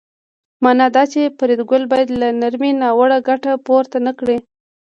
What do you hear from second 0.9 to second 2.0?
دا چې فریدګل